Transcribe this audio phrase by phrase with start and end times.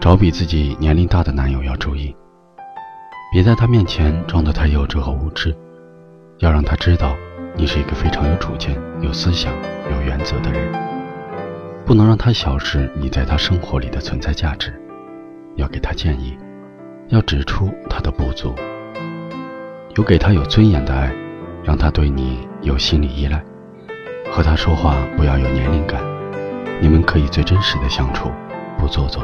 [0.00, 2.14] 找比自己年龄大的男友要注意，
[3.32, 5.54] 别在他面前装得太幼稚和无知，
[6.40, 7.16] 要让他知道
[7.56, 9.54] 你是一个非常有主见、有思想、
[9.90, 10.70] 有原则的人，
[11.86, 14.74] 不能让他小视你在他生活里的存在价值，
[15.56, 16.36] 要给他建议，
[17.08, 18.54] 要指出他的不足，
[19.96, 21.10] 有给他有尊严的爱，
[21.62, 23.42] 让他对你有心理依赖，
[24.30, 26.02] 和他说话不要有年龄感，
[26.82, 28.30] 你们可以最真实的相处，
[28.76, 29.23] 不做作。